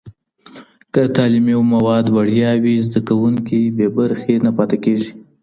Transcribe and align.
که 0.93 1.01
تعلیمي 1.15 1.55
مواد 1.73 2.05
وړیا 2.15 2.51
وي، 2.63 2.75
زده 2.85 2.99
کوونکي 3.09 3.59
بې 3.75 3.87
برخې 3.97 4.33
نه 4.45 4.51
پاته 4.57 4.77
کېږي. 4.83 5.11